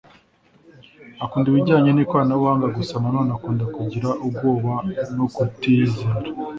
akunda 1.23 1.47
ibijyanye 1.49 1.89
n’ikoranabuhanga 1.93 2.67
gusa 2.77 2.93
nanone 3.01 3.29
akunda 3.37 3.63
kugira 3.75 4.09
ubwoba 4.25 4.73
no 5.17 5.25
kutiyizera 5.33 6.17